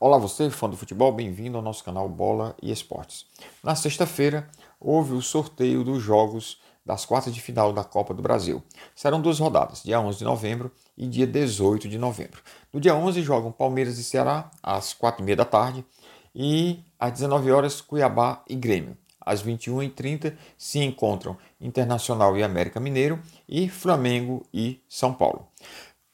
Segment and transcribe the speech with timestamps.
[0.00, 3.26] Olá você, fã do futebol, bem-vindo ao nosso canal Bola e Esportes.
[3.64, 8.62] Na sexta-feira, houve o sorteio dos jogos das quartas de final da Copa do Brasil.
[8.94, 12.40] Serão duas rodadas, dia 11 de novembro e dia 18 de novembro.
[12.72, 15.84] No dia 11 jogam Palmeiras e Ceará, às 4h30 da tarde,
[16.32, 18.96] e às 19 horas Cuiabá e Grêmio.
[19.20, 25.48] Às 21h30 se encontram Internacional e América Mineiro e Flamengo e São Paulo.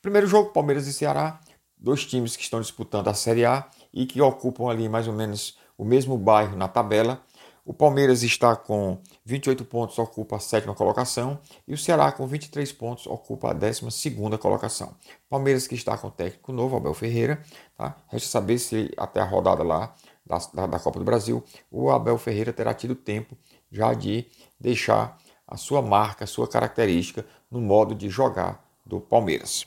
[0.01, 1.39] Primeiro jogo, Palmeiras e Ceará,
[1.85, 5.57] dois times que estão disputando a Série A e que ocupam ali mais ou menos
[5.77, 7.23] o mesmo bairro na tabela.
[7.65, 12.71] O Palmeiras está com 28 pontos, ocupa a sétima colocação, e o Ceará com 23
[12.73, 14.95] pontos ocupa a 12 colocação.
[15.31, 17.43] Palmeiras que está com técnico novo, Abel Ferreira,
[17.77, 17.97] tá?
[18.09, 19.95] Resta saber se até a rodada lá
[20.27, 23.37] da, da, da Copa do Brasil, o Abel Ferreira terá tido tempo
[23.71, 24.27] já de
[24.61, 29.67] deixar a sua marca, a sua característica no modo de jogar do Palmeiras.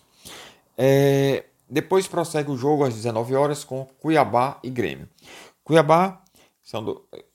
[0.77, 5.09] É, depois prossegue o jogo às 19 horas com Cuiabá e Grêmio.
[5.63, 6.21] Cuiabá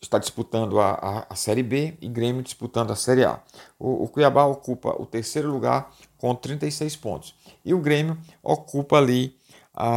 [0.00, 3.40] está disputando a, a, a, Série B e Grêmio disputando a Série A.
[3.78, 7.34] O, o, Cuiabá ocupa o terceiro lugar com 36 pontos
[7.64, 9.36] e o Grêmio ocupa ali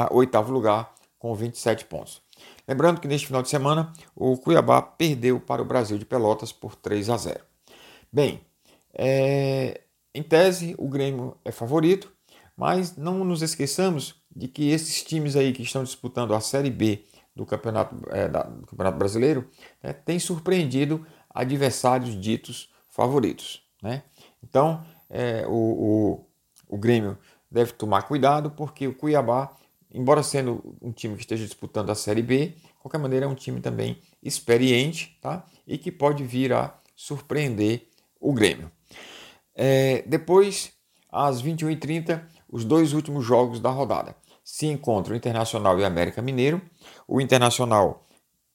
[0.10, 2.22] o oitavo lugar com 27 pontos.
[2.68, 6.76] Lembrando que neste final de semana o Cuiabá perdeu para o Brasil de Pelotas por
[6.76, 7.40] 3 a 0.
[8.12, 8.42] Bem,
[8.94, 9.82] é,
[10.14, 12.12] em tese o Grêmio é favorito,
[12.56, 17.06] mas não nos esqueçamos de que esses times aí que estão disputando a Série B
[17.36, 19.50] do Campeonato, é, da, do campeonato Brasileiro
[19.82, 23.64] né, têm surpreendido adversários ditos favoritos.
[23.82, 24.04] Né?
[24.44, 26.26] Então, é, o, o,
[26.76, 27.18] o Grêmio
[27.50, 29.56] deve tomar cuidado, porque o Cuiabá,
[29.94, 33.36] embora sendo um time que esteja disputando a Série B, de qualquer maneira é um
[33.36, 35.46] time também experiente tá?
[35.66, 37.88] e que pode vir a surpreender
[38.20, 38.72] o Grêmio.
[39.54, 40.74] É, depois,
[41.10, 46.22] às 21h30, os dois últimos jogos da rodada se encontram o Internacional e o América
[46.22, 46.62] Mineiro.
[47.08, 48.06] O Internacional,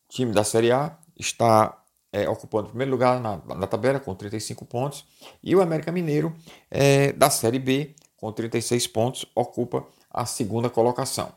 [0.09, 4.65] time da Série A, está é, ocupando o primeiro lugar na, na, tabela com 35
[4.65, 5.05] pontos.
[5.43, 6.33] E o América Mineiro,
[6.71, 11.33] é, da Série B, com 36 pontos, ocupa a segunda colocação.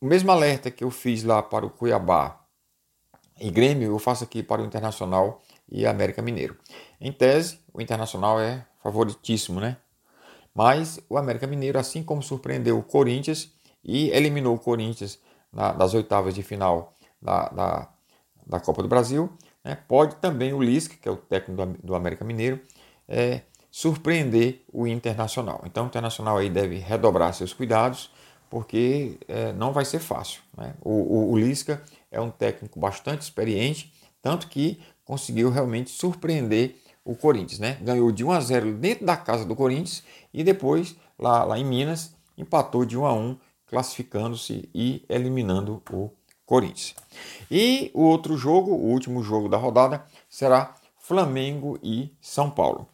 [0.00, 2.40] O mesmo alerta que eu fiz lá para o Cuiabá
[3.40, 6.58] e Grêmio, eu faço aqui para o Internacional e América Mineiro.
[7.00, 9.76] Em tese, o Internacional é favoritíssimo, né?
[10.52, 13.52] Mas o América Mineiro, assim como surpreendeu o Corinthians,
[13.84, 15.18] e eliminou o Corinthians
[15.52, 17.88] na, das oitavas de final da, da,
[18.46, 19.30] da Copa do Brasil.
[19.64, 19.76] Né?
[19.88, 22.60] Pode também o Lisca, que é o técnico do, do América Mineiro,
[23.08, 25.62] é, surpreender o Internacional.
[25.64, 28.10] Então o Internacional aí deve redobrar seus cuidados,
[28.48, 30.42] porque é, não vai ser fácil.
[30.56, 30.74] Né?
[30.80, 37.14] O, o, o Lisca é um técnico bastante experiente, tanto que conseguiu realmente surpreender o
[37.14, 37.60] Corinthians.
[37.60, 37.78] Né?
[37.80, 40.02] Ganhou de 1 a 0 dentro da casa do Corinthians
[40.32, 43.38] e depois, lá, lá em Minas, empatou de 1 a 1
[43.70, 46.10] classificando-se e eliminando o
[46.44, 46.96] Corinthians.
[47.48, 52.88] E o outro jogo, o último jogo da rodada, será Flamengo e São Paulo.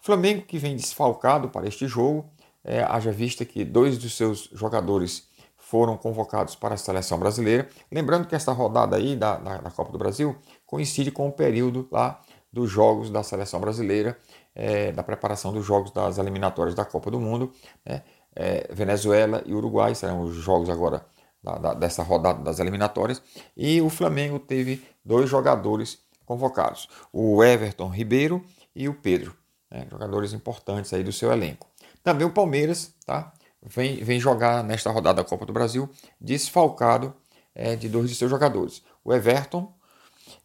[0.00, 2.30] Flamengo que vem desfalcado para este jogo,
[2.64, 7.68] é, haja vista que dois dos seus jogadores foram convocados para a seleção brasileira.
[7.90, 11.88] Lembrando que essa rodada aí da, da, da Copa do Brasil coincide com o período
[11.90, 12.20] lá
[12.52, 14.18] dos jogos da seleção brasileira,
[14.54, 17.52] é, da preparação dos jogos das eliminatórias da Copa do Mundo.
[17.84, 18.02] Né?
[18.34, 21.04] É, Venezuela e Uruguai, serão os jogos agora
[21.42, 23.22] da, da, dessa rodada das eliminatórias.
[23.56, 29.34] E o Flamengo teve dois jogadores convocados, o Everton Ribeiro e o Pedro,
[29.70, 31.66] né, jogadores importantes aí do seu elenco.
[32.04, 37.12] Também o Palmeiras tá, vem, vem jogar nesta rodada da Copa do Brasil desfalcado
[37.52, 39.74] é, de dois de seus jogadores, o Everton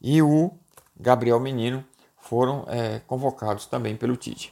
[0.01, 0.51] e o
[0.99, 1.85] Gabriel Menino
[2.17, 4.51] foram é, convocados também pelo Tite.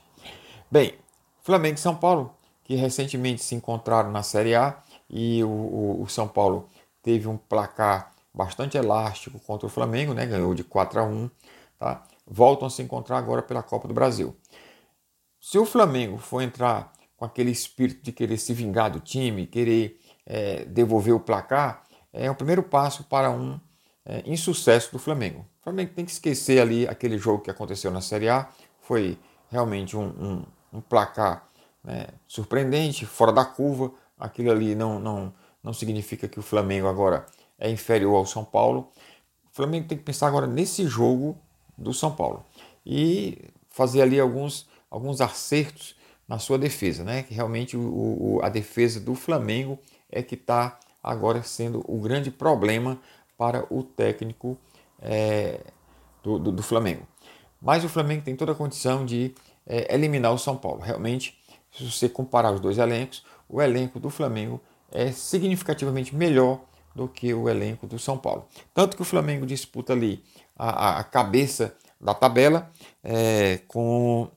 [0.69, 0.93] Bem,
[1.41, 4.77] Flamengo e São Paulo que recentemente se encontraram na Série A
[5.09, 6.69] e o, o, o São Paulo
[7.01, 10.25] teve um placar bastante elástico contra o Flamengo, né?
[10.25, 11.29] ganhou de 4 a 1.
[11.77, 12.03] Tá?
[12.25, 14.35] Voltam a se encontrar agora pela Copa do Brasil.
[15.39, 19.99] Se o Flamengo for entrar com aquele espírito de querer se vingar do time, querer
[20.25, 23.59] é, devolver o placar, é o primeiro passo para um
[24.05, 25.45] é, insucesso do Flamengo.
[25.59, 28.49] O Flamengo tem que esquecer ali aquele jogo que aconteceu na Série A,
[28.81, 29.17] foi
[29.49, 30.45] realmente um, um,
[30.77, 31.47] um placar
[31.83, 33.91] né, surpreendente, fora da curva.
[34.17, 37.25] Aquilo ali não, não, não significa que o Flamengo agora
[37.59, 38.89] é inferior ao São Paulo.
[39.51, 41.37] O Flamengo tem que pensar agora nesse jogo
[41.77, 42.45] do São Paulo
[42.85, 45.95] e fazer ali alguns, alguns acertos
[46.27, 47.23] na sua defesa, né?
[47.23, 49.77] Que realmente o, o a defesa do Flamengo
[50.09, 52.99] é que está agora sendo o grande problema
[53.37, 54.57] para o técnico
[55.01, 55.59] é,
[56.21, 57.05] do, do, do, Flamengo.
[57.61, 59.35] Mas o Flamengo tem toda a condição de
[59.65, 60.81] é, eliminar o São Paulo.
[60.81, 61.37] Realmente
[61.75, 64.61] se você comparar os dois elencos, o elenco do Flamengo
[64.91, 66.61] é significativamente melhor
[66.95, 68.47] do que o elenco do São Paulo.
[68.73, 70.23] Tanto que o Flamengo disputa ali
[70.55, 72.69] a, a cabeça da tabela
[73.03, 74.29] é, com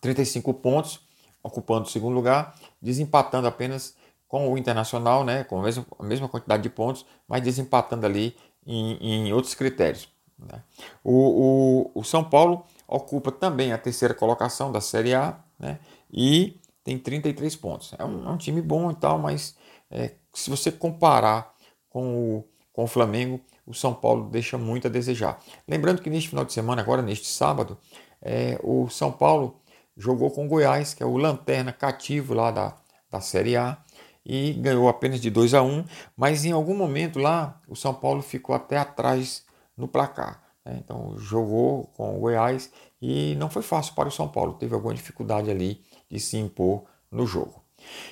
[0.00, 1.00] 35 pontos,
[1.42, 3.96] ocupando o segundo lugar, desempatando apenas
[4.28, 8.36] com o Internacional, né, com a mesma, a mesma quantidade de pontos, mas desempatando ali
[8.66, 10.08] em, em outros critérios.
[10.38, 10.62] Né.
[11.02, 15.78] O, o, o, São Paulo ocupa também a terceira colocação da Série A né,
[16.12, 17.94] e tem 33 pontos.
[17.98, 19.56] É um, é um time bom e tal, mas
[19.90, 21.54] é, se você comparar
[21.88, 25.40] com o, com o Flamengo, o São Paulo deixa muito a desejar.
[25.66, 27.78] Lembrando que neste final de semana, agora neste sábado,
[28.20, 29.60] é, o São Paulo
[29.96, 32.76] jogou com o Goiás, que é o lanterna cativo lá da,
[33.10, 33.78] da Série A,
[34.24, 35.84] e ganhou apenas de 2 a 1,
[36.16, 39.44] mas em algum momento lá o São Paulo ficou até atrás
[39.76, 40.41] no placar.
[40.64, 40.80] Né?
[40.84, 42.70] Então jogou com o Goiás
[43.00, 46.84] e não foi fácil para o São Paulo, teve alguma dificuldade ali de se impor
[47.10, 47.62] no jogo.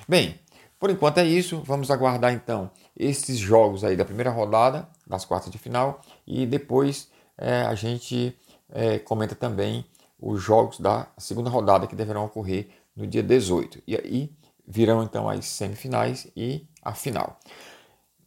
[0.09, 0.39] Bem,
[0.79, 5.51] por enquanto é isso, vamos aguardar então esses jogos aí da primeira rodada, das quartas
[5.51, 8.37] de final, e depois é, a gente
[8.71, 9.85] é, comenta também
[10.19, 13.83] os jogos da segunda rodada que deverão ocorrer no dia 18.
[13.87, 14.35] E aí
[14.67, 17.39] virão então as semifinais e a final.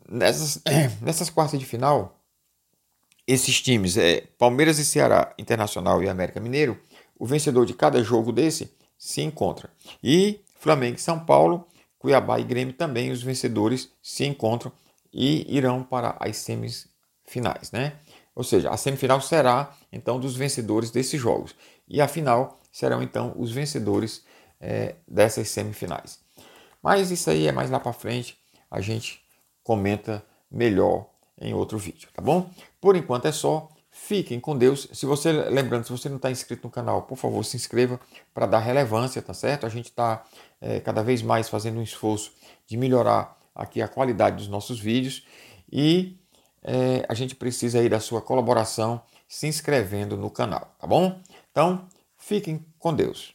[0.10, 0.62] Nessas,
[1.02, 2.19] nessas quartas de final,
[3.28, 6.80] esses times, é, Palmeiras e Ceará, Internacional e América Mineiro,
[7.18, 9.70] o vencedor de cada jogo desse se encontra.
[10.04, 11.68] E Flamengo e São Paulo,
[11.98, 14.72] Cuiabá e Grêmio também, os vencedores se encontram
[15.14, 17.94] e irão para as semifinais, né?
[18.36, 21.56] Ou seja, a semifinal será então dos vencedores desses jogos
[21.88, 24.24] e a final serão então os vencedores
[24.60, 26.19] é, dessas semifinais.
[26.81, 28.38] Mas isso aí é mais lá para frente,
[28.69, 29.22] a gente
[29.64, 32.50] comenta melhor em outro vídeo, tá bom?
[32.80, 33.69] Por enquanto é só.
[33.95, 34.89] Fiquem com Deus.
[34.91, 38.00] Se você, lembrando, se você não está inscrito no canal, por favor, se inscreva
[38.33, 39.68] para dar relevância, tá certo?
[39.68, 40.24] A gente está
[40.59, 42.31] é, cada vez mais fazendo um esforço
[42.65, 45.24] de melhorar aqui a qualidade dos nossos vídeos
[45.71, 46.18] e
[46.63, 51.21] é, a gente precisa aí da sua colaboração se inscrevendo no canal, tá bom?
[51.51, 51.88] Então,
[52.18, 53.32] fiquem com Deus.